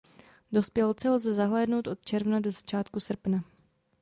Dospělce 0.51 1.09
lze 1.09 1.33
zahlédnout 1.33 1.87
od 1.87 2.01
června 2.05 2.39
do 2.39 2.51
začátku 2.51 2.99
srpna. 2.99 3.43